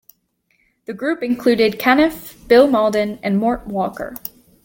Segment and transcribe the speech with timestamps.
[0.85, 4.15] The group included Caniff, Bill Mauldin and Mort Walker.